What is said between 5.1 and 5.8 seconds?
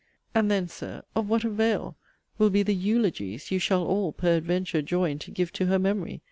to give to her